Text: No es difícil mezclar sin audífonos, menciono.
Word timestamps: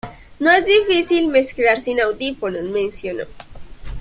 No 0.39 0.49
es 0.49 0.65
difícil 0.65 1.27
mezclar 1.27 1.77
sin 1.79 2.01
audífonos, 2.01 2.63
menciono. 2.63 3.25